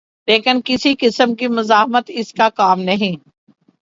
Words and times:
لیکن 0.27 0.61
کسی 0.65 0.93
قسم 0.99 1.35
کی 1.35 1.47
مزاحمت 1.47 2.11
اس 2.13 2.33
کا 2.33 2.49
کام 2.49 2.81
نہیں۔ 2.81 3.15